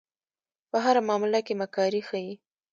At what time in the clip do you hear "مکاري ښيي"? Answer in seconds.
1.61-2.33